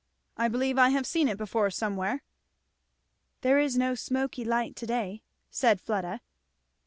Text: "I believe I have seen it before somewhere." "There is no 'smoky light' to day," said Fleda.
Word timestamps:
"I 0.35 0.47
believe 0.47 0.79
I 0.79 0.89
have 0.89 1.05
seen 1.05 1.27
it 1.27 1.37
before 1.37 1.69
somewhere." 1.69 2.23
"There 3.41 3.59
is 3.59 3.77
no 3.77 3.93
'smoky 3.93 4.43
light' 4.43 4.75
to 4.77 4.87
day," 4.87 5.21
said 5.51 5.79
Fleda. 5.79 6.21